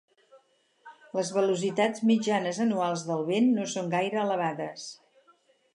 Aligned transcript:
Les 1.17 1.29
velocitats 1.35 2.03
mitjanes 2.13 2.63
anuals 2.67 3.05
del 3.11 3.23
vent 3.31 3.53
no 3.61 3.69
són 3.77 3.95
gaire 3.97 4.23
elevades. 4.25 4.91